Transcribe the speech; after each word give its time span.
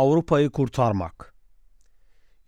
Avrupa'yı 0.00 0.50
kurtarmak. 0.50 1.34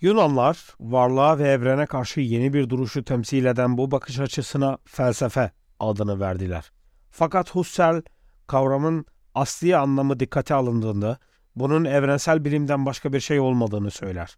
Yunanlar 0.01 0.75
varlığa 0.81 1.39
ve 1.39 1.49
evrene 1.49 1.87
karşı 1.87 2.21
yeni 2.21 2.53
bir 2.53 2.69
duruşu 2.69 3.05
temsil 3.05 3.45
eden 3.45 3.79
bu 3.79 3.91
bakış 3.91 4.19
açısına 4.19 4.79
felsefe 4.85 5.51
adını 5.81 6.21
verdiler. 6.21 6.73
Fakat 7.11 7.55
Husserl 7.55 8.03
kavramın 8.47 9.07
asli 9.35 9.77
anlamı 9.77 10.21
dikkate 10.21 10.55
alındığında 10.55 11.19
bunun 11.57 11.85
evrensel 11.85 12.45
bilimden 12.45 12.87
başka 12.87 13.13
bir 13.13 13.21
şey 13.21 13.41
olmadığını 13.41 13.91
söyler. 13.91 14.37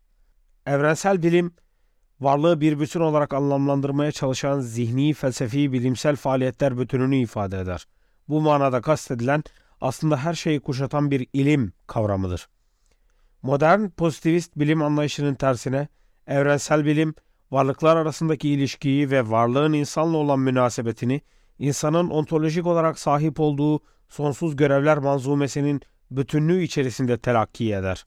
Evrensel 0.66 1.22
bilim 1.22 1.54
varlığı 2.20 2.60
bir 2.60 2.80
bütün 2.80 3.00
olarak 3.00 3.34
anlamlandırmaya 3.34 4.12
çalışan 4.12 4.60
zihni, 4.60 5.14
felsefi, 5.14 5.72
bilimsel 5.72 6.17
faaliyetler 6.17 6.78
bütününü 6.78 7.17
ifade 7.17 7.61
eder. 7.61 7.86
Bu 8.28 8.40
manada 8.40 8.81
kastedilen 8.81 9.44
aslında 9.81 10.17
her 10.17 10.34
şeyi 10.34 10.61
kuşatan 10.61 11.11
bir 11.11 11.26
ilim 11.32 11.72
kavramıdır. 11.86 12.48
Modern 13.44 13.89
pozitivist 13.89 14.57
bilim 14.57 14.82
anlayışının 14.82 15.34
tersine 15.34 15.89
evrensel 16.26 16.84
bilim 16.84 17.14
varlıklar 17.50 17.96
arasındaki 17.96 18.48
ilişkiyi 18.48 19.11
ve 19.11 19.30
varlığın 19.30 19.72
insanla 19.72 20.17
olan 20.17 20.39
münasebetini 20.39 21.20
insanın 21.58 22.11
ontolojik 22.11 22.67
olarak 22.67 22.98
sahip 22.98 23.40
olduğu 23.40 23.80
sonsuz 24.08 24.57
görevler 24.57 24.98
manzumesinin 24.98 25.80
bütünlüğü 26.11 26.62
içerisinde 26.62 27.18
telakki 27.18 27.75
eder. 27.75 28.07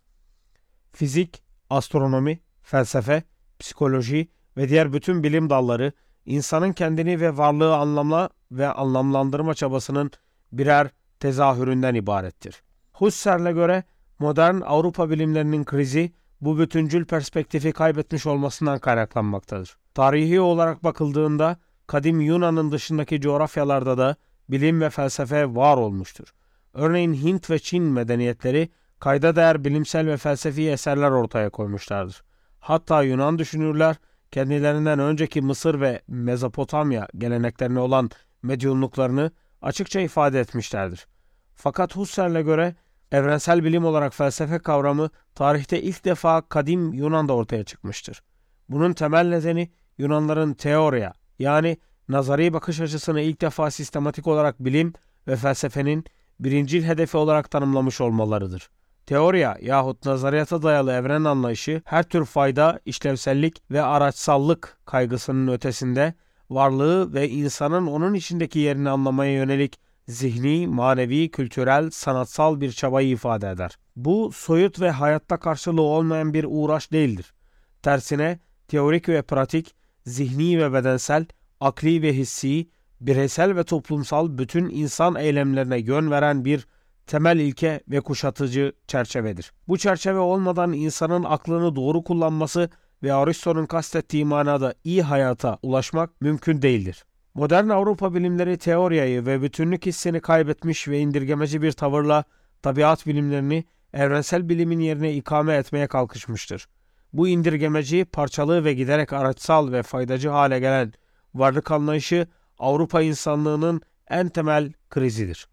Fizik, 0.93 1.43
astronomi, 1.69 2.39
felsefe, 2.61 3.23
psikoloji 3.59 4.27
ve 4.57 4.69
diğer 4.69 4.93
bütün 4.93 5.23
bilim 5.23 5.49
dalları 5.49 5.91
insanın 6.25 6.73
kendini 6.73 7.21
ve 7.21 7.37
varlığı 7.37 7.75
anlamla 7.75 8.29
ve 8.51 8.67
anlamlandırma 8.67 9.53
çabasının 9.53 10.11
birer 10.51 10.89
tezahüründen 11.19 11.95
ibarettir. 11.95 12.63
Husserl'e 12.93 13.51
göre 13.51 13.83
modern 14.19 14.61
Avrupa 14.61 15.09
bilimlerinin 15.09 15.63
krizi 15.63 16.11
bu 16.41 16.59
bütüncül 16.59 17.05
perspektifi 17.05 17.71
kaybetmiş 17.71 18.25
olmasından 18.25 18.79
kaynaklanmaktadır. 18.79 19.77
Tarihi 19.93 20.39
olarak 20.41 20.83
bakıldığında 20.83 21.57
kadim 21.87 22.21
Yunan'ın 22.21 22.71
dışındaki 22.71 23.21
coğrafyalarda 23.21 23.97
da 23.97 24.15
bilim 24.49 24.81
ve 24.81 24.89
felsefe 24.89 25.55
var 25.55 25.77
olmuştur. 25.77 26.33
Örneğin 26.73 27.13
Hint 27.13 27.49
ve 27.49 27.59
Çin 27.59 27.83
medeniyetleri 27.83 28.69
kayda 28.99 29.35
değer 29.35 29.65
bilimsel 29.65 30.07
ve 30.07 30.17
felsefi 30.17 30.69
eserler 30.69 31.11
ortaya 31.11 31.49
koymuşlardır. 31.49 32.23
Hatta 32.59 33.03
Yunan 33.03 33.39
düşünürler 33.39 33.95
kendilerinden 34.31 34.99
önceki 34.99 35.41
Mısır 35.41 35.81
ve 35.81 36.01
Mezopotamya 36.07 37.07
geleneklerine 37.17 37.79
olan 37.79 38.09
medyumluklarını 38.43 39.31
açıkça 39.61 39.99
ifade 39.99 40.39
etmişlerdir. 40.39 41.07
Fakat 41.55 41.95
Husserl'e 41.95 42.41
göre 42.41 42.75
evrensel 43.11 43.63
bilim 43.63 43.85
olarak 43.85 44.13
felsefe 44.13 44.59
kavramı 44.59 45.09
tarihte 45.35 45.81
ilk 45.81 46.05
defa 46.05 46.41
kadim 46.41 46.93
Yunan'da 46.93 47.33
ortaya 47.33 47.63
çıkmıştır. 47.63 48.23
Bunun 48.69 48.93
temel 48.93 49.27
nedeni 49.27 49.71
Yunanların 49.97 50.53
teoriya 50.53 51.13
yani 51.39 51.77
nazari 52.09 52.53
bakış 52.53 52.79
açısını 52.79 53.21
ilk 53.21 53.41
defa 53.41 53.71
sistematik 53.71 54.27
olarak 54.27 54.59
bilim 54.59 54.93
ve 55.27 55.35
felsefenin 55.35 56.05
birincil 56.39 56.83
hedefi 56.83 57.17
olarak 57.17 57.51
tanımlamış 57.51 58.01
olmalarıdır. 58.01 58.69
Teoriya 59.05 59.57
yahut 59.61 60.05
nazariyata 60.05 60.63
dayalı 60.63 60.91
evren 60.91 61.23
anlayışı 61.23 61.81
her 61.85 62.03
tür 62.03 62.25
fayda, 62.25 62.79
işlevsellik 62.85 63.71
ve 63.71 63.81
araçsallık 63.81 64.77
kaygısının 64.85 65.53
ötesinde 65.53 66.13
varlığı 66.49 67.13
ve 67.13 67.29
insanın 67.29 67.87
onun 67.87 68.13
içindeki 68.13 68.59
yerini 68.59 68.89
anlamaya 68.89 69.33
yönelik 69.33 69.79
zihni, 70.07 70.67
manevi, 70.67 71.31
kültürel, 71.31 71.89
sanatsal 71.89 72.61
bir 72.61 72.71
çabayı 72.71 73.09
ifade 73.09 73.49
eder. 73.49 73.77
Bu 73.95 74.31
soyut 74.33 74.81
ve 74.81 74.91
hayatta 74.91 75.37
karşılığı 75.37 75.81
olmayan 75.81 76.33
bir 76.33 76.45
uğraş 76.49 76.91
değildir. 76.91 77.33
Tersine 77.81 78.39
teorik 78.67 79.09
ve 79.09 79.21
pratik, 79.21 79.75
zihni 80.05 80.59
ve 80.59 80.73
bedensel, 80.73 81.25
akli 81.59 82.01
ve 82.01 82.13
hissi, 82.13 82.69
bireysel 83.01 83.55
ve 83.55 83.63
toplumsal 83.63 84.37
bütün 84.37 84.69
insan 84.69 85.15
eylemlerine 85.15 85.77
yön 85.79 86.11
veren 86.11 86.45
bir 86.45 86.67
temel 87.07 87.37
ilke 87.37 87.81
ve 87.87 88.01
kuşatıcı 88.01 88.73
çerçevedir. 88.87 89.53
Bu 89.67 89.77
çerçeve 89.77 90.19
olmadan 90.19 90.73
insanın 90.73 91.23
aklını 91.23 91.75
doğru 91.75 92.03
kullanması 92.03 92.69
ve 93.03 93.13
Aristo'nun 93.13 93.65
kastettiği 93.65 94.25
manada 94.25 94.73
iyi 94.83 95.03
hayata 95.03 95.57
ulaşmak 95.61 96.21
mümkün 96.21 96.61
değildir. 96.61 97.05
Modern 97.37 97.69
Avrupa 97.69 98.13
bilimleri 98.13 98.57
teoriyayı 98.57 99.25
ve 99.25 99.41
bütünlük 99.41 99.85
hissini 99.85 100.19
kaybetmiş 100.19 100.87
ve 100.87 100.99
indirgemeci 100.99 101.61
bir 101.61 101.71
tavırla 101.71 102.23
tabiat 102.61 103.07
bilimlerini 103.07 103.65
evrensel 103.93 104.49
bilimin 104.49 104.79
yerine 104.79 105.13
ikame 105.13 105.53
etmeye 105.53 105.87
kalkışmıştır. 105.87 106.67
Bu 107.13 107.27
indirgemeci, 107.27 108.05
parçalı 108.05 108.65
ve 108.65 108.73
giderek 108.73 109.13
araçsal 109.13 109.71
ve 109.71 109.83
faydacı 109.83 110.29
hale 110.29 110.59
gelen 110.59 110.93
varlık 111.33 111.71
anlayışı 111.71 112.27
Avrupa 112.59 113.01
insanlığının 113.01 113.81
en 114.09 114.29
temel 114.29 114.73
krizidir. 114.89 115.47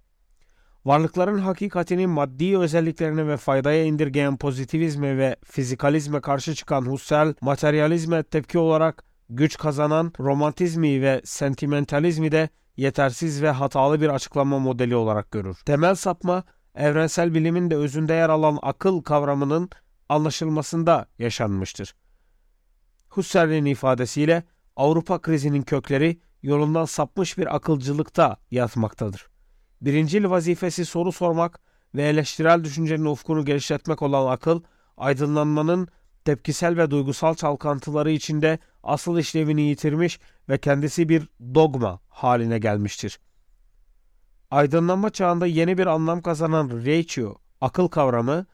Varlıkların 0.85 1.39
hakikatinin 1.39 2.11
maddi 2.11 2.59
özelliklerini 2.59 3.29
ve 3.29 3.37
faydaya 3.37 3.85
indirgeyen 3.85 4.37
pozitivizme 4.37 5.19
ve 5.19 5.37
fizikalizme 5.45 6.21
karşı 6.21 6.55
çıkan 6.55 6.83
Husserl, 6.83 7.35
materyalizme 7.41 8.23
tepki 8.23 8.59
olarak 8.59 9.14
güç 9.31 9.57
kazanan 9.57 10.13
romantizmi 10.21 11.03
ve 11.03 11.21
sentimentalizmi 11.25 12.33
de 12.33 12.49
yetersiz 12.77 13.43
ve 13.43 13.51
hatalı 13.51 14.01
bir 14.01 14.09
açıklama 14.09 14.59
modeli 14.59 14.97
olarak 14.97 15.31
görür. 15.31 15.57
Temel 15.67 15.95
sapma, 15.95 16.45
evrensel 16.75 17.35
bilimin 17.35 17.71
de 17.71 17.77
özünde 17.77 18.13
yer 18.13 18.29
alan 18.29 18.59
akıl 18.63 19.03
kavramının 19.03 19.71
anlaşılmasında 20.09 21.07
yaşanmıştır. 21.19 21.95
Husserl'in 23.09 23.65
ifadesiyle 23.65 24.43
Avrupa 24.77 25.21
krizinin 25.21 25.63
kökleri 25.63 26.21
yolundan 26.43 26.85
sapmış 26.85 27.39
bir 27.39 27.57
akılcılıkta 27.57 28.37
yatmaktadır. 28.51 29.29
Birincil 29.81 30.31
vazifesi 30.31 30.85
soru 30.85 31.13
sormak 31.13 31.61
ve 31.95 32.03
eleştirel 32.03 32.65
düşüncenin 32.65 33.05
ufkunu 33.05 33.45
genişletmek 33.45 34.03
olan 34.03 34.33
akıl, 34.33 34.63
aydınlanmanın 34.97 35.89
tepkisel 36.25 36.77
ve 36.77 36.91
duygusal 36.91 37.35
çalkantıları 37.35 38.11
içinde 38.11 38.59
asıl 38.83 39.19
işlevini 39.19 39.63
yitirmiş 39.63 40.21
ve 40.49 40.59
kendisi 40.59 41.09
bir 41.09 41.29
dogma 41.55 42.01
haline 42.09 42.59
gelmiştir. 42.59 43.21
Aydınlanma 44.51 45.11
çağında 45.11 45.47
yeni 45.47 45.79
bir 45.79 45.87
anlam 45.87 46.23
kazanan 46.23 46.71
ratio, 46.87 47.35
akıl 47.61 47.89
kavramı, 47.89 48.47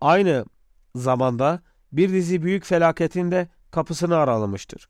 aynı 0.00 0.44
zamanda 0.94 1.62
bir 1.92 2.12
dizi 2.12 2.42
büyük 2.42 2.64
felaketin 2.64 3.30
de 3.30 3.48
kapısını 3.70 4.16
aralamıştır. 4.16 4.88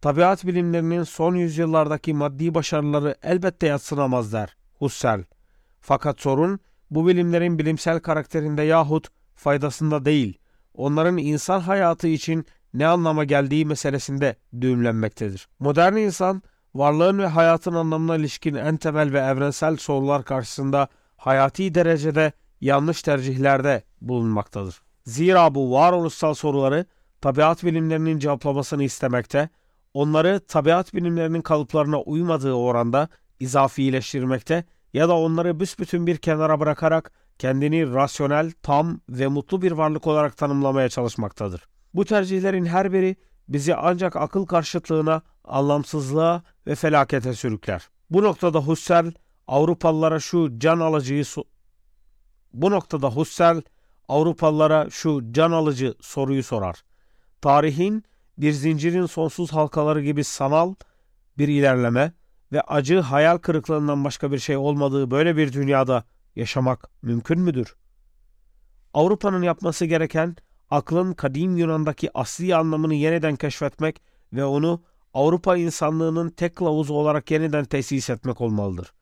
Tabiat 0.00 0.46
bilimlerinin 0.46 1.02
son 1.02 1.34
yüzyıllardaki 1.34 2.14
maddi 2.14 2.54
başarıları 2.54 3.14
elbette 3.22 3.66
yatsınamaz 3.66 4.32
der 4.32 4.56
Husserl. 4.78 5.22
Fakat 5.80 6.20
sorun 6.20 6.60
bu 6.90 7.08
bilimlerin 7.08 7.58
bilimsel 7.58 8.00
karakterinde 8.00 8.62
yahut 8.62 9.08
faydasında 9.34 10.04
değil, 10.04 10.38
onların 10.78 11.16
insan 11.16 11.60
hayatı 11.60 12.08
için 12.08 12.46
ne 12.74 12.86
anlama 12.86 13.24
geldiği 13.24 13.66
meselesinde 13.66 14.36
düğümlenmektedir. 14.60 15.48
Modern 15.58 15.96
insan, 15.96 16.42
varlığın 16.74 17.18
ve 17.18 17.26
hayatın 17.26 17.74
anlamına 17.74 18.16
ilişkin 18.16 18.54
en 18.54 18.76
temel 18.76 19.12
ve 19.12 19.18
evrensel 19.18 19.76
sorular 19.76 20.24
karşısında 20.24 20.88
hayati 21.16 21.74
derecede 21.74 22.32
yanlış 22.60 23.02
tercihlerde 23.02 23.82
bulunmaktadır. 24.00 24.82
Zira 25.04 25.54
bu 25.54 25.72
varoluşsal 25.72 26.34
soruları 26.34 26.84
tabiat 27.20 27.64
bilimlerinin 27.64 28.18
cevaplamasını 28.18 28.82
istemekte, 28.84 29.48
onları 29.94 30.40
tabiat 30.40 30.94
bilimlerinin 30.94 31.42
kalıplarına 31.42 32.00
uymadığı 32.00 32.52
oranda 32.52 33.08
izafileştirmekte 33.40 34.64
ya 34.92 35.08
da 35.08 35.16
onları 35.16 35.60
büsbütün 35.60 36.06
bir 36.06 36.16
kenara 36.16 36.60
bırakarak 36.60 37.12
kendini 37.38 37.94
rasyonel, 37.94 38.52
tam 38.62 39.00
ve 39.08 39.26
mutlu 39.26 39.62
bir 39.62 39.72
varlık 39.72 40.06
olarak 40.06 40.36
tanımlamaya 40.36 40.88
çalışmaktadır. 40.88 41.68
Bu 41.94 42.04
tercihlerin 42.04 42.64
her 42.64 42.92
biri 42.92 43.16
bizi 43.48 43.74
ancak 43.74 44.16
akıl 44.16 44.46
karşıtlığına, 44.46 45.22
anlamsızlığa 45.44 46.42
ve 46.66 46.74
felakete 46.74 47.34
sürükler. 47.34 47.88
Bu 48.10 48.22
noktada 48.22 48.58
Husserl 48.58 49.10
Avrupalılara 49.46 50.20
şu 50.20 50.58
can 50.58 50.80
alıcıyı 50.80 51.24
bu 52.52 52.70
noktada 52.70 53.10
Husserl 53.10 53.60
Avrupalılara 54.08 54.90
şu 54.90 55.32
can 55.32 55.50
alıcı 55.50 55.94
soruyu 56.00 56.42
sorar. 56.42 56.84
Tarihin 57.40 58.04
bir 58.38 58.52
zincirin 58.52 59.06
sonsuz 59.06 59.52
halkaları 59.52 60.02
gibi 60.02 60.24
sanal 60.24 60.74
bir 61.38 61.48
ilerleme 61.48 62.12
ve 62.52 62.60
acı 62.60 63.00
hayal 63.00 63.38
kırıklığından 63.38 64.04
başka 64.04 64.32
bir 64.32 64.38
şey 64.38 64.56
olmadığı 64.56 65.10
böyle 65.10 65.36
bir 65.36 65.52
dünyada 65.52 66.04
yaşamak 66.38 66.90
mümkün 67.02 67.40
müdür? 67.40 67.76
Avrupa'nın 68.94 69.42
yapması 69.42 69.84
gereken 69.84 70.36
aklın 70.70 71.12
kadim 71.12 71.56
Yunan'daki 71.56 72.18
asli 72.18 72.56
anlamını 72.56 72.94
yeniden 72.94 73.36
keşfetmek 73.36 74.02
ve 74.32 74.44
onu 74.44 74.82
Avrupa 75.14 75.56
insanlığının 75.56 76.30
tek 76.30 76.56
kılavuzu 76.56 76.94
olarak 76.94 77.30
yeniden 77.30 77.64
tesis 77.64 78.10
etmek 78.10 78.40
olmalıdır. 78.40 78.92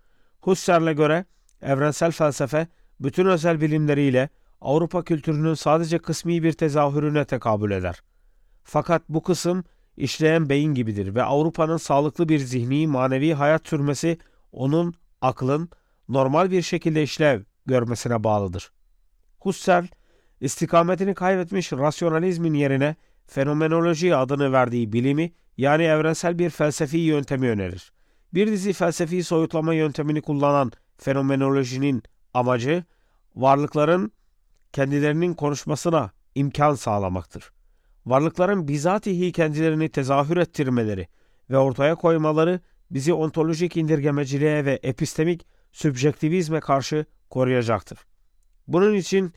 Husserl'e 0.40 0.92
göre 0.92 1.24
evrensel 1.62 2.12
felsefe 2.12 2.68
bütün 3.00 3.26
özel 3.26 3.60
bilimleriyle 3.60 4.28
Avrupa 4.60 5.04
kültürünün 5.04 5.54
sadece 5.54 5.98
kısmi 5.98 6.42
bir 6.42 6.52
tezahürüne 6.52 7.24
tekabül 7.24 7.70
eder. 7.70 8.02
Fakat 8.62 9.02
bu 9.08 9.22
kısım 9.22 9.64
işleyen 9.96 10.48
beyin 10.48 10.74
gibidir 10.74 11.14
ve 11.14 11.22
Avrupa'nın 11.22 11.76
sağlıklı 11.76 12.28
bir 12.28 12.38
zihni, 12.38 12.86
manevi 12.86 13.34
hayat 13.34 13.66
sürmesi 13.66 14.18
onun 14.52 14.94
aklın 15.20 15.70
normal 16.08 16.50
bir 16.50 16.62
şekilde 16.62 17.02
işlev 17.02 17.42
görmesine 17.66 18.24
bağlıdır. 18.24 18.72
Husserl, 19.40 19.86
istikametini 20.40 21.14
kaybetmiş 21.14 21.72
rasyonalizmin 21.72 22.54
yerine 22.54 22.96
fenomenoloji 23.26 24.16
adını 24.16 24.52
verdiği 24.52 24.92
bilimi 24.92 25.32
yani 25.56 25.82
evrensel 25.82 26.38
bir 26.38 26.50
felsefi 26.50 26.98
yöntemi 26.98 27.50
önerir. 27.50 27.92
Bir 28.34 28.46
dizi 28.46 28.72
felsefi 28.72 29.24
soyutlama 29.24 29.74
yöntemini 29.74 30.22
kullanan 30.22 30.72
fenomenolojinin 30.98 32.02
amacı 32.34 32.84
varlıkların 33.36 34.12
kendilerinin 34.72 35.34
konuşmasına 35.34 36.10
imkan 36.34 36.74
sağlamaktır. 36.74 37.52
Varlıkların 38.06 38.68
bizatihi 38.68 39.32
kendilerini 39.32 39.88
tezahür 39.88 40.36
ettirmeleri 40.36 41.08
ve 41.50 41.58
ortaya 41.58 41.94
koymaları 41.94 42.60
bizi 42.90 43.12
ontolojik 43.12 43.76
indirgemeciliğe 43.76 44.64
ve 44.64 44.78
epistemik 44.82 45.46
sübjektivizme 45.72 46.60
karşı 46.60 47.06
koruyacaktır. 47.30 47.98
Bunun 48.68 48.94
için 48.94 49.32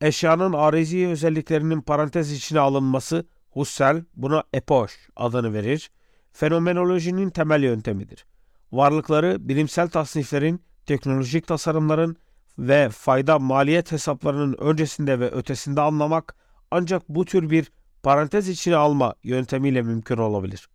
eşyanın 0.00 0.52
arizi 0.52 1.08
özelliklerinin 1.08 1.80
parantez 1.80 2.32
içine 2.32 2.60
alınması 2.60 3.26
Husserl 3.50 4.02
buna 4.16 4.44
epoş 4.52 5.08
adını 5.16 5.52
verir. 5.52 5.90
Fenomenolojinin 6.32 7.30
temel 7.30 7.62
yöntemidir. 7.62 8.26
Varlıkları 8.72 9.48
bilimsel 9.48 9.88
tasniflerin, 9.88 10.62
teknolojik 10.86 11.46
tasarımların 11.46 12.16
ve 12.58 12.88
fayda 12.88 13.38
maliyet 13.38 13.92
hesaplarının 13.92 14.56
öncesinde 14.58 15.20
ve 15.20 15.30
ötesinde 15.30 15.80
anlamak 15.80 16.36
ancak 16.70 17.08
bu 17.08 17.24
tür 17.24 17.50
bir 17.50 17.72
parantez 18.02 18.48
içine 18.48 18.76
alma 18.76 19.14
yöntemiyle 19.22 19.82
mümkün 19.82 20.16
olabilir. 20.16 20.68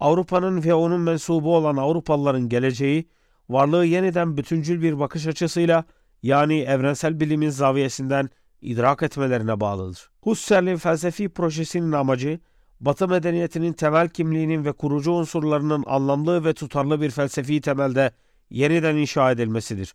Avrupa'nın 0.00 0.64
ve 0.64 0.74
onun 0.74 1.00
mensubu 1.00 1.56
olan 1.56 1.76
Avrupalıların 1.76 2.48
geleceği, 2.48 3.08
varlığı 3.48 3.86
yeniden 3.86 4.36
bütüncül 4.36 4.82
bir 4.82 4.98
bakış 4.98 5.26
açısıyla 5.26 5.84
yani 6.22 6.60
evrensel 6.60 7.20
bilimin 7.20 7.50
zaviyesinden 7.50 8.30
idrak 8.60 9.02
etmelerine 9.02 9.60
bağlıdır. 9.60 10.10
Husserl'in 10.22 10.76
felsefi 10.76 11.28
projesinin 11.28 11.92
amacı, 11.92 12.40
Batı 12.80 13.08
medeniyetinin 13.08 13.72
temel 13.72 14.08
kimliğinin 14.08 14.64
ve 14.64 14.72
kurucu 14.72 15.12
unsurlarının 15.12 15.84
anlamlı 15.86 16.44
ve 16.44 16.52
tutarlı 16.52 17.00
bir 17.00 17.10
felsefi 17.10 17.60
temelde 17.60 18.10
yeniden 18.50 18.96
inşa 18.96 19.30
edilmesidir. 19.30 19.94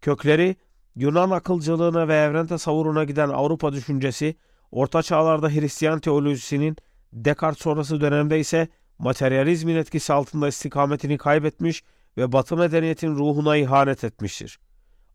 Kökleri, 0.00 0.56
Yunan 0.96 1.30
akılcılığına 1.30 2.08
ve 2.08 2.16
evren 2.16 2.46
tasavvuruna 2.46 3.04
giden 3.04 3.28
Avrupa 3.28 3.72
düşüncesi, 3.72 4.36
Orta 4.70 5.02
Çağlarda 5.02 5.48
Hristiyan 5.48 6.00
teolojisinin, 6.00 6.76
Descartes 7.12 7.62
sonrası 7.62 8.00
dönemde 8.00 8.40
ise 8.40 8.68
materyalizmin 8.98 9.76
etkisi 9.76 10.12
altında 10.12 10.48
istikametini 10.48 11.18
kaybetmiş 11.18 11.82
ve 12.16 12.32
Batı 12.32 12.56
medeniyetinin 12.56 13.16
ruhuna 13.16 13.56
ihanet 13.56 14.04
etmiştir. 14.04 14.58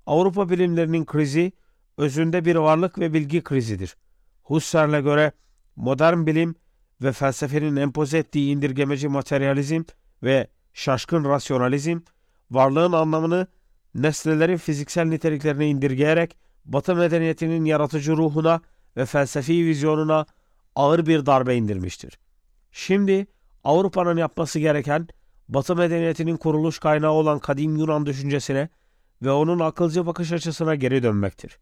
Avrupa 0.06 0.50
bilimlerinin 0.50 1.06
krizi, 1.06 1.52
özünde 1.98 2.46
bir 2.46 2.56
varlık 2.56 3.00
ve 3.00 3.14
bilgi 3.14 3.44
krizidir. 3.44 3.98
Husserl'e 4.44 5.02
göre 5.02 5.32
modern 5.76 6.26
bilim 6.26 6.56
ve 7.02 7.12
felsefenin 7.12 7.76
empoze 7.76 8.18
ettiği 8.18 8.52
indirgemeci 8.52 9.08
materyalizm 9.08 9.84
ve 10.24 10.48
şaşkın 10.74 11.26
rasyonalizm, 11.26 12.00
varlığın 12.52 12.92
anlamını 12.92 13.48
nesnelerin 13.96 14.58
fiziksel 14.58 15.06
niteliklerine 15.06 15.68
indirgeyerek 15.68 16.38
Batı 16.66 16.96
medeniyetinin 16.96 17.66
yaratıcı 17.66 18.18
ruhuna 18.18 18.62
ve 18.98 19.06
felsefi 19.06 19.66
vizyonuna 19.66 20.26
ağır 20.76 21.06
bir 21.06 21.26
darbe 21.26 21.56
indirmiştir. 21.56 22.20
Şimdi 22.72 23.28
Avrupa'nın 23.68 24.18
yapması 24.18 24.60
gereken 24.60 25.08
Batı 25.50 25.76
medeniyetinin 25.76 26.38
kuruluş 26.38 26.80
kaynağı 26.80 27.12
olan 27.12 27.40
kadim 27.40 27.78
Yunan 27.78 28.06
düşüncesine 28.06 28.70
ve 29.22 29.32
onun 29.32 29.60
akılcı 29.60 30.06
bakış 30.06 30.32
açısına 30.32 30.76
geri 30.76 31.04
dönmektir. 31.04 31.60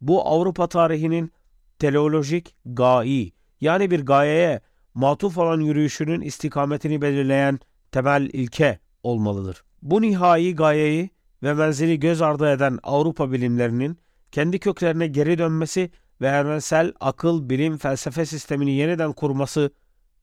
Bu 0.00 0.28
Avrupa 0.28 0.66
tarihinin 0.68 1.32
teleolojik 1.78 2.56
gai 2.66 3.32
yani 3.60 3.90
bir 3.90 4.06
gayeye 4.06 4.60
matuf 4.94 5.38
olan 5.38 5.60
yürüyüşünün 5.60 6.20
istikametini 6.20 7.02
belirleyen 7.02 7.58
temel 7.92 8.30
ilke 8.32 8.78
olmalıdır. 9.02 9.64
Bu 9.82 10.02
nihai 10.02 10.54
gayeyi 10.54 11.10
ve 11.42 11.54
menzili 11.54 12.00
göz 12.00 12.22
ardı 12.22 12.52
eden 12.52 12.78
Avrupa 12.82 13.32
bilimlerinin 13.32 13.98
kendi 14.32 14.58
köklerine 14.58 15.06
geri 15.06 15.38
dönmesi 15.38 15.90
ve 16.20 16.28
evrensel 16.28 16.92
akıl, 17.00 17.50
bilim, 17.50 17.78
felsefe 17.78 18.26
sistemini 18.26 18.70
yeniden 18.70 19.12
kurması 19.12 19.70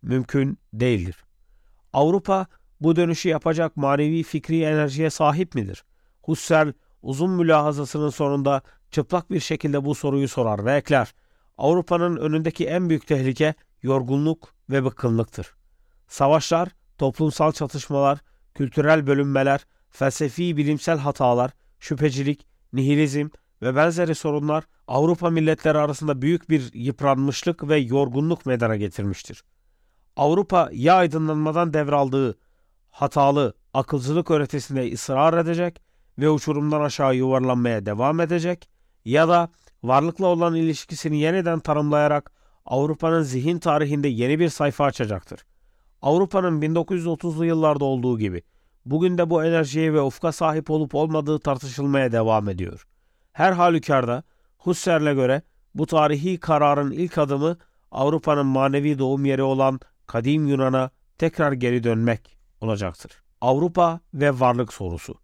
mümkün 0.02 0.58
değildir. 0.74 1.25
Avrupa 1.96 2.46
bu 2.82 2.96
dönüşü 2.96 3.30
yapacak 3.30 3.78
manevi 3.78 4.24
fikri 4.24 4.62
enerjiye 4.62 5.10
sahip 5.10 5.56
midir? 5.56 5.84
Husserl 6.22 6.74
uzun 7.02 7.30
mülahazasının 7.30 8.10
sonunda 8.10 8.62
çıplak 8.92 9.32
bir 9.32 9.40
şekilde 9.40 9.86
bu 9.86 9.96
soruyu 9.96 10.28
sorar 10.28 10.66
ve 10.66 10.76
ekler. 10.76 11.14
Avrupa'nın 11.58 12.18
önündeki 12.18 12.68
en 12.68 12.90
büyük 12.90 13.08
tehlike 13.08 13.54
yorgunluk 13.84 14.54
ve 14.70 14.86
bıkkınlıktır. 14.86 15.56
Savaşlar, 16.08 16.70
toplumsal 16.98 17.52
çatışmalar, 17.52 18.20
kültürel 18.56 19.08
bölünmeler, 19.08 19.66
felsefi 19.90 20.58
bilimsel 20.58 20.98
hatalar, 20.98 21.52
şüphecilik, 21.80 22.48
nihilizm 22.74 23.30
ve 23.62 23.76
benzeri 23.76 24.16
sorunlar 24.16 24.64
Avrupa 24.88 25.30
milletleri 25.30 25.78
arasında 25.78 26.22
büyük 26.22 26.50
bir 26.50 26.74
yıpranmışlık 26.74 27.68
ve 27.68 27.78
yorgunluk 27.78 28.46
meydana 28.46 28.76
getirmiştir. 28.76 29.44
Avrupa 30.16 30.70
ya 30.74 30.96
aydınlanmadan 30.96 31.74
devraldığı 31.74 32.38
hatalı 32.90 33.54
akılcılık 33.74 34.32
öğretisinde 34.32 34.94
ısrar 34.94 35.38
edecek 35.38 35.82
ve 36.20 36.30
uçurumdan 36.30 36.82
aşağı 36.82 37.16
yuvarlanmaya 37.16 37.86
devam 37.86 38.20
edecek 38.20 38.70
ya 39.06 39.28
da 39.28 39.50
varlıkla 39.84 40.26
olan 40.26 40.56
ilişkisini 40.56 41.18
yeniden 41.20 41.60
tanımlayarak 41.60 42.32
Avrupa'nın 42.66 43.22
zihin 43.22 43.60
tarihinde 43.60 44.08
yeni 44.08 44.40
bir 44.40 44.50
sayfa 44.50 44.86
açacaktır. 44.86 45.46
Avrupa'nın 46.02 46.62
1930'lu 46.62 47.46
yıllarda 47.46 47.86
olduğu 47.86 48.20
gibi 48.20 48.42
bugün 48.86 49.18
de 49.18 49.30
bu 49.30 49.44
enerjiye 49.44 49.94
ve 49.94 50.02
ufka 50.02 50.32
sahip 50.32 50.70
olup 50.70 50.96
olmadığı 50.96 51.40
tartışılmaya 51.40 52.12
devam 52.12 52.50
ediyor. 52.50 52.88
Her 53.34 53.52
halükarda 53.52 54.24
Husserl'e 54.58 55.14
göre 55.14 55.42
bu 55.76 55.86
tarihi 55.86 56.40
kararın 56.40 56.92
ilk 56.92 57.18
adımı 57.18 57.58
Avrupa'nın 57.92 58.46
manevi 58.46 59.00
doğum 59.00 59.26
yeri 59.26 59.44
olan 59.44 59.80
kadim 60.08 60.48
Yunan'a 60.48 60.90
tekrar 61.18 61.52
geri 61.52 61.84
dönmek 61.84 62.38
olacaktır. 62.62 63.12
Avrupa 63.42 64.00
ve 64.14 64.40
varlık 64.40 64.74
sorusu. 64.74 65.16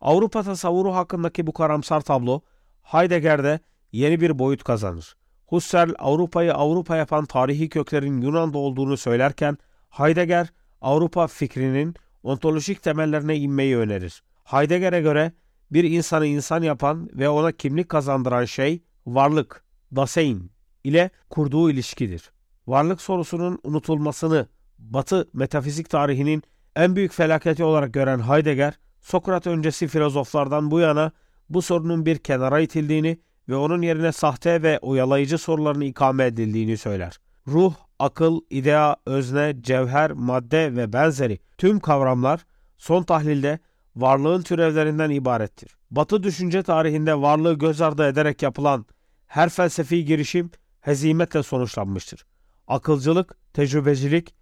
Avrupa 0.00 0.42
tasavvuru 0.42 0.94
hakkındaki 0.94 1.46
bu 1.46 1.52
karamsar 1.52 2.00
tablo 2.00 2.40
Heidegger'de 2.82 3.60
yeni 3.92 4.20
bir 4.20 4.38
boyut 4.38 4.64
kazanır. 4.64 5.16
Husserl 5.46 5.92
Avrupa'yı 5.98 6.54
Avrupa 6.54 6.96
yapan 6.96 7.24
tarihi 7.24 7.68
köklerin 7.68 8.20
Yunan'da 8.20 8.58
olduğunu 8.58 8.96
söylerken 8.96 9.58
Heidegger 9.90 10.52
Avrupa 10.80 11.26
fikrinin 11.26 11.94
ontolojik 12.22 12.82
temellerine 12.82 13.36
inmeyi 13.36 13.76
önerir. 13.76 14.22
Heidegger'e 14.44 15.00
göre 15.00 15.32
bir 15.70 15.84
insanı 15.84 16.26
insan 16.26 16.62
yapan 16.62 17.08
ve 17.12 17.28
ona 17.28 17.52
kimlik 17.52 17.88
kazandıran 17.88 18.44
şey 18.44 18.82
varlık, 19.06 19.64
Dasein 19.96 20.50
ile 20.84 21.10
kurduğu 21.30 21.70
ilişkidir. 21.70 22.32
Varlık 22.66 23.00
sorusunun 23.00 23.58
unutulmasını 23.62 24.46
Batı 24.78 25.28
metafizik 25.32 25.90
tarihinin 25.90 26.42
en 26.76 26.96
büyük 26.96 27.12
felaketi 27.12 27.64
olarak 27.64 27.94
gören 27.94 28.28
Heidegger, 28.28 28.78
Sokrat 29.00 29.46
öncesi 29.46 29.88
filozoflardan 29.88 30.70
bu 30.70 30.80
yana 30.80 31.12
bu 31.48 31.62
sorunun 31.62 32.06
bir 32.06 32.18
kenara 32.18 32.60
itildiğini 32.60 33.18
ve 33.48 33.56
onun 33.56 33.82
yerine 33.82 34.12
sahte 34.12 34.62
ve 34.62 34.78
oyalayıcı 34.78 35.38
soruların 35.38 35.80
ikame 35.80 36.26
edildiğini 36.26 36.76
söyler. 36.76 37.20
Ruh, 37.46 37.74
akıl, 37.98 38.40
idea, 38.50 38.96
özne, 39.06 39.56
cevher, 39.60 40.10
madde 40.10 40.76
ve 40.76 40.92
benzeri 40.92 41.38
tüm 41.58 41.80
kavramlar 41.80 42.40
son 42.78 43.02
tahlilde 43.02 43.58
varlığın 43.96 44.42
türevlerinden 44.42 45.10
ibarettir. 45.10 45.76
Batı 45.90 46.22
düşünce 46.22 46.62
tarihinde 46.62 47.20
varlığı 47.20 47.54
göz 47.54 47.80
ardı 47.80 48.06
ederek 48.06 48.42
yapılan 48.42 48.86
her 49.26 49.48
felsefi 49.48 50.04
girişim 50.04 50.50
hezimetle 50.80 51.42
sonuçlanmıştır. 51.42 52.24
Akılcılık, 52.70 53.36
tecrübecilik, 53.52 54.34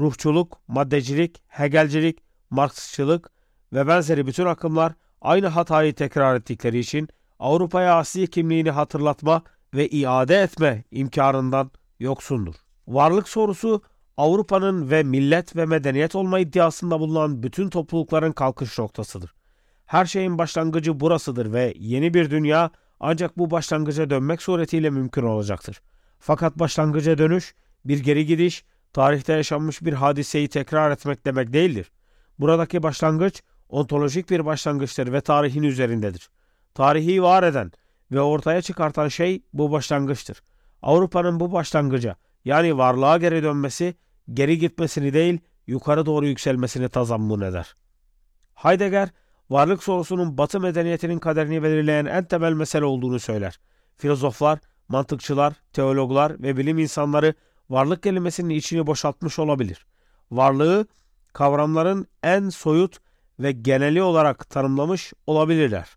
ruhçuluk, 0.00 0.60
maddecilik, 0.68 1.42
hegelcilik, 1.48 2.18
Marksçılık 2.50 3.30
ve 3.72 3.86
benzeri 3.86 4.26
bütün 4.26 4.46
akımlar 4.46 4.92
aynı 5.20 5.46
hatayı 5.46 5.94
tekrar 5.94 6.36
ettikleri 6.36 6.78
için 6.78 7.08
Avrupa'ya 7.38 7.98
asli 7.98 8.26
kimliğini 8.26 8.70
hatırlatma 8.70 9.42
ve 9.74 9.88
iade 9.88 10.36
etme 10.36 10.84
imkanından 10.90 11.70
yoksundur. 12.00 12.54
Varlık 12.88 13.28
sorusu 13.28 13.82
Avrupa'nın 14.16 14.90
ve 14.90 15.02
millet 15.02 15.56
ve 15.56 15.66
medeniyet 15.66 16.14
olma 16.14 16.38
iddiasında 16.38 17.00
bulunan 17.00 17.42
bütün 17.42 17.70
toplulukların 17.70 18.32
kalkış 18.32 18.78
noktasıdır. 18.78 19.34
Her 19.86 20.06
şeyin 20.06 20.38
başlangıcı 20.38 21.00
burasıdır 21.00 21.52
ve 21.52 21.74
yeni 21.78 22.14
bir 22.14 22.30
dünya 22.30 22.70
ancak 23.00 23.38
bu 23.38 23.50
başlangıca 23.50 24.10
dönmek 24.10 24.42
suretiyle 24.42 24.90
mümkün 24.90 25.22
olacaktır. 25.22 25.80
Fakat 26.18 26.58
başlangıca 26.58 27.18
dönüş, 27.18 27.54
bir 27.84 27.98
geri 27.98 28.26
gidiş, 28.26 28.64
tarihte 28.92 29.32
yaşanmış 29.32 29.82
bir 29.82 29.92
hadiseyi 29.92 30.48
tekrar 30.48 30.90
etmek 30.90 31.26
demek 31.26 31.52
değildir. 31.52 31.90
Buradaki 32.38 32.82
başlangıç 32.82 33.42
ontolojik 33.68 34.30
bir 34.30 34.46
başlangıçtır 34.46 35.12
ve 35.12 35.20
tarihin 35.20 35.62
üzerindedir. 35.62 36.30
Tarihi 36.74 37.22
var 37.22 37.42
eden 37.42 37.72
ve 38.12 38.20
ortaya 38.20 38.62
çıkartan 38.62 39.08
şey 39.08 39.42
bu 39.52 39.70
başlangıçtır. 39.70 40.42
Avrupa'nın 40.82 41.40
bu 41.40 41.52
başlangıca 41.52 42.16
yani 42.44 42.78
varlığa 42.78 43.18
geri 43.18 43.42
dönmesi, 43.42 43.94
geri 44.34 44.58
gitmesini 44.58 45.12
değil, 45.12 45.38
yukarı 45.66 46.06
doğru 46.06 46.26
yükselmesini 46.26 46.88
tazammun 46.88 47.40
eder. 47.40 47.76
Heidegger, 48.54 49.08
varlık 49.50 49.82
sorusunun 49.82 50.38
Batı 50.38 50.60
medeniyetinin 50.60 51.18
kaderini 51.18 51.62
belirleyen 51.62 52.04
en 52.04 52.24
temel 52.24 52.52
mesele 52.52 52.84
olduğunu 52.84 53.20
söyler. 53.20 53.60
Filozoflar, 53.96 54.58
mantıkçılar, 54.88 55.54
teologlar 55.72 56.42
ve 56.42 56.56
bilim 56.56 56.78
insanları 56.78 57.34
varlık 57.70 58.02
kelimesinin 58.02 58.54
içini 58.54 58.86
boşaltmış 58.86 59.38
olabilir. 59.38 59.86
Varlığı 60.30 60.86
kavramların 61.32 62.06
en 62.22 62.48
soyut 62.48 62.98
ve 63.40 63.52
geneli 63.52 64.02
olarak 64.02 64.50
tanımlamış 64.50 65.12
olabilirler. 65.26 65.88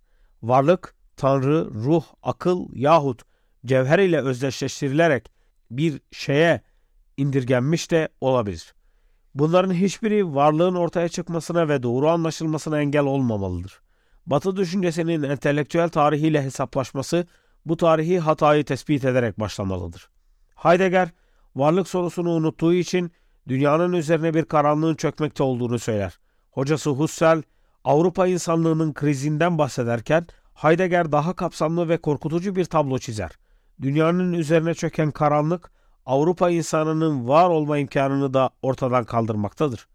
Varlık, 0.44 0.96
tanrı, 1.16 1.70
ruh, 1.74 2.04
akıl 2.24 2.68
yahut 2.74 3.22
cevher 3.66 4.00
ile 4.00 4.22
özdeşleştirilerek 4.22 5.32
bir 5.72 6.02
şeye 6.12 6.62
indirgenmiş 7.18 7.92
de 7.92 8.10
olabilir. 8.22 8.74
Bunların 9.36 9.74
hiçbiri 9.74 10.36
varlığın 10.36 10.76
ortaya 10.76 11.10
çıkmasına 11.10 11.70
ve 11.70 11.84
doğru 11.84 12.10
anlaşılmasına 12.10 12.82
engel 12.82 13.04
olmamalıdır. 13.04 13.82
Batı 14.26 14.56
düşüncesinin 14.56 15.24
entelektüel 15.24 15.90
tarihiyle 15.90 16.44
hesaplaşması 16.44 17.28
bu 17.66 17.78
tarihi 17.78 18.20
hatayı 18.20 18.66
tespit 18.66 19.06
ederek 19.06 19.40
başlamalıdır. 19.40 20.10
Heidegger, 20.56 21.10
varlık 21.58 21.88
sorusunu 21.88 22.30
unuttuğu 22.30 22.74
için 22.74 23.12
dünyanın 23.48 23.94
üzerine 23.94 24.34
bir 24.34 24.46
karanlığın 24.46 24.96
çökmekte 24.96 25.44
olduğunu 25.44 25.80
söyler. 25.80 26.20
Hocası 26.52 26.90
Husserl, 26.90 27.42
Avrupa 27.84 28.28
insanlığının 28.28 28.94
krizinden 28.94 29.58
bahsederken 29.58 30.28
Heidegger 30.54 31.12
daha 31.12 31.36
kapsamlı 31.36 31.90
ve 31.90 31.98
korkutucu 31.98 32.56
bir 32.56 32.66
tablo 32.66 33.00
çizer. 33.00 33.32
Dünyanın 33.82 34.34
üzerine 34.34 34.74
çöken 34.74 35.12
karanlık, 35.12 35.72
Avrupa 36.06 36.50
insanının 36.50 37.28
var 37.28 37.50
olma 37.50 37.78
imkanını 37.78 38.34
da 38.34 38.50
ortadan 38.62 39.04
kaldırmaktadır. 39.04 39.88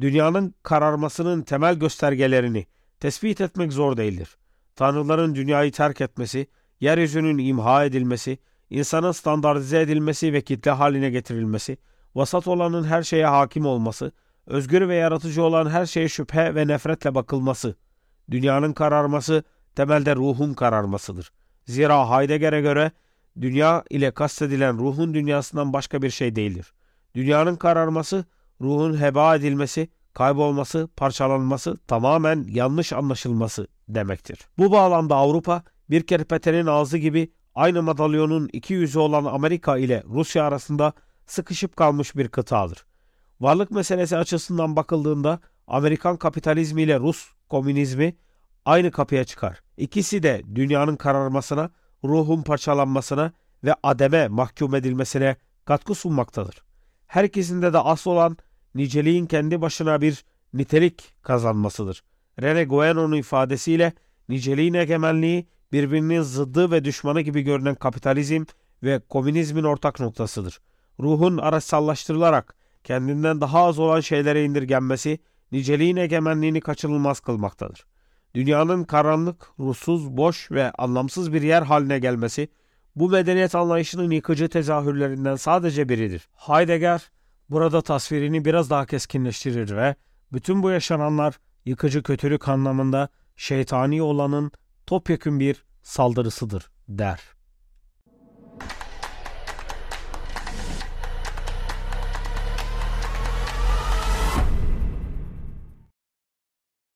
Dünyanın 0.00 0.54
kararmasının 0.62 1.42
temel 1.42 1.74
göstergelerini 1.74 2.66
tespit 3.00 3.40
etmek 3.40 3.72
zor 3.72 3.96
değildir. 3.96 4.38
Tanrıların 4.76 5.34
dünyayı 5.34 5.72
terk 5.72 6.00
etmesi, 6.00 6.46
yeryüzünün 6.80 7.38
imha 7.38 7.84
edilmesi, 7.84 8.38
insanın 8.70 9.12
standartize 9.12 9.80
edilmesi 9.80 10.32
ve 10.32 10.40
kitle 10.40 10.70
haline 10.70 11.10
getirilmesi, 11.10 11.78
vasat 12.14 12.48
olanın 12.48 12.84
her 12.84 13.02
şeye 13.02 13.26
hakim 13.26 13.66
olması, 13.66 14.12
özgür 14.46 14.88
ve 14.88 14.94
yaratıcı 14.94 15.42
olan 15.42 15.70
her 15.70 15.86
şeye 15.86 16.08
şüphe 16.08 16.54
ve 16.54 16.66
nefretle 16.66 17.14
bakılması, 17.14 17.74
dünyanın 18.30 18.72
kararması 18.72 19.42
temelde 19.76 20.16
ruhun 20.16 20.54
kararmasıdır. 20.54 21.32
Zira 21.66 22.10
Heidegger'e 22.10 22.60
göre 22.60 22.92
dünya 23.40 23.84
ile 23.90 24.10
kastedilen 24.10 24.78
ruhun 24.78 25.14
dünyasından 25.14 25.72
başka 25.72 26.02
bir 26.02 26.10
şey 26.10 26.36
değildir. 26.36 26.72
Dünyanın 27.14 27.56
kararması, 27.56 28.24
ruhun 28.60 29.00
heba 29.00 29.36
edilmesi, 29.36 29.88
kaybolması, 30.14 30.88
parçalanması, 30.96 31.76
tamamen 31.76 32.46
yanlış 32.48 32.92
anlaşılması 32.92 33.66
demektir. 33.88 34.38
Bu 34.58 34.72
bağlamda 34.72 35.16
Avrupa 35.16 35.62
bir 35.90 36.06
kerpetenin 36.06 36.66
ağzı 36.66 36.98
gibi 36.98 37.30
aynı 37.54 37.82
madalyonun 37.82 38.50
iki 38.52 38.74
yüzü 38.74 38.98
olan 38.98 39.24
Amerika 39.24 39.78
ile 39.78 40.02
Rusya 40.08 40.44
arasında 40.44 40.92
sıkışıp 41.26 41.76
kalmış 41.76 42.16
bir 42.16 42.28
kıtadır. 42.28 42.84
Varlık 43.40 43.70
meselesi 43.70 44.16
açısından 44.16 44.76
bakıldığında 44.76 45.40
Amerikan 45.66 46.16
kapitalizmi 46.16 46.82
ile 46.82 47.00
Rus 47.00 47.28
komünizmi 47.48 48.16
aynı 48.64 48.90
kapıya 48.90 49.24
çıkar. 49.24 49.60
İkisi 49.76 50.22
de 50.22 50.42
dünyanın 50.54 50.96
kararmasına, 50.96 51.70
ruhun 52.04 52.42
parçalanmasına 52.42 53.32
ve 53.64 53.74
ademe 53.82 54.28
mahkum 54.28 54.74
edilmesine 54.74 55.36
katkı 55.64 55.94
sunmaktadır. 55.94 56.62
Her 57.06 57.24
ikisinde 57.24 57.72
de 57.72 57.78
asıl 57.78 58.10
olan 58.10 58.36
niceliğin 58.74 59.26
kendi 59.26 59.60
başına 59.60 60.00
bir 60.00 60.24
nitelik 60.54 61.14
kazanmasıdır. 61.22 62.02
Rene 62.42 62.62
Guénon'un 62.62 63.16
ifadesiyle 63.16 63.92
niceliğin 64.28 64.74
egemenliği 64.74 65.46
birbirinin 65.72 66.22
zıddı 66.22 66.70
ve 66.70 66.84
düşmanı 66.84 67.20
gibi 67.20 67.42
görünen 67.42 67.74
kapitalizm 67.74 68.44
ve 68.82 69.00
komünizmin 69.08 69.64
ortak 69.64 70.00
noktasıdır. 70.00 70.60
Ruhun 71.00 71.38
araçsallaştırılarak 71.38 72.54
kendinden 72.84 73.40
daha 73.40 73.64
az 73.64 73.78
olan 73.78 74.00
şeylere 74.00 74.44
indirgenmesi 74.44 75.18
niceliğin 75.52 75.96
egemenliğini 75.96 76.60
kaçınılmaz 76.60 77.20
kılmaktadır. 77.20 77.86
Dünyanın 78.34 78.84
karanlık, 78.84 79.46
ruhsuz, 79.58 80.16
boş 80.16 80.50
ve 80.50 80.70
anlamsız 80.70 81.32
bir 81.32 81.42
yer 81.42 81.62
haline 81.62 81.98
gelmesi 81.98 82.48
bu 82.96 83.10
medeniyet 83.10 83.54
anlayışının 83.54 84.10
yıkıcı 84.10 84.48
tezahürlerinden 84.48 85.36
sadece 85.36 85.88
biridir. 85.88 86.28
Heidegger 86.36 87.10
burada 87.50 87.82
tasvirini 87.82 88.44
biraz 88.44 88.70
daha 88.70 88.86
keskinleştirir 88.86 89.76
ve 89.76 89.94
bütün 90.32 90.62
bu 90.62 90.70
yaşananlar 90.70 91.38
yıkıcı 91.64 92.02
kötülük 92.02 92.48
anlamında 92.48 93.08
şeytani 93.36 94.02
olanın 94.02 94.52
topyekün 94.90 95.40
bir 95.40 95.64
saldırısıdır 95.82 96.70
der. 96.88 97.20